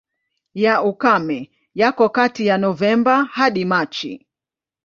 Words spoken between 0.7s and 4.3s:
ukame yako kati ya Novemba hadi Machi.